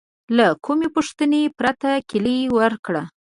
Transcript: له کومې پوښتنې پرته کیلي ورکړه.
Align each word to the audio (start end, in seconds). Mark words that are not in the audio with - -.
له 0.37 0.47
کومې 0.65 0.87
پوښتنې 0.95 1.41
پرته 1.57 1.91
کیلي 2.09 2.37
ورکړه. 2.57 3.03